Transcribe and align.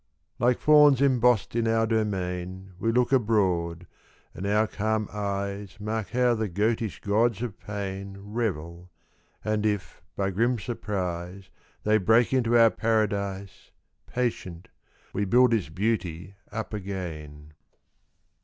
Like 0.39 0.57
fauns 0.57 0.99
embossed 0.99 1.55
in 1.55 1.67
our 1.67 1.85
domain, 1.85 2.73
We 2.79 2.91
look 2.91 3.11
abroad, 3.11 3.85
and 4.33 4.47
our 4.47 4.65
calm 4.65 5.07
eyes 5.13 5.77
Mark 5.79 6.09
how 6.09 6.33
the 6.33 6.49
goatish 6.49 7.01
gods 7.01 7.43
of 7.43 7.59
pain 7.59 8.17
Revel, 8.19 8.89
and 9.45 9.63
if 9.63 10.01
by 10.15 10.31
grim 10.31 10.57
surprise 10.57 11.51
They 11.83 11.99
break 11.99 12.33
into 12.33 12.57
our 12.57 12.71
paradise, 12.71 13.69
Patient, 14.07 14.69
we 15.13 15.23
build 15.23 15.53
its 15.53 15.69
beauty 15.69 16.33
up 16.51 16.73
again. 16.73 17.53